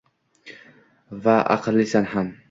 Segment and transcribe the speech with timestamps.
[1.27, 2.33] -Va aqllisan ham!